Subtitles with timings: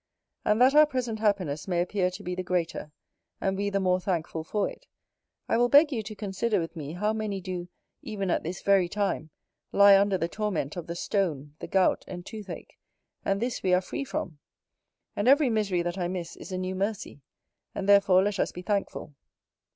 [0.43, 2.91] And that our present happiness may appear to be the greater,
[3.39, 4.87] and we the more thankful for it,
[5.47, 7.69] I will beg you to consider with me how many do,
[8.01, 9.29] even at this very time,
[9.71, 12.79] lie under the torment of the stone, the gout, and tooth ache;
[13.23, 14.39] and this we are free from.
[15.15, 17.21] And every misery that I miss is a new mercy;
[17.75, 19.13] and therefore let us be thankful.